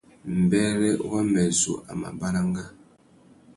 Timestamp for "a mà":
1.89-2.09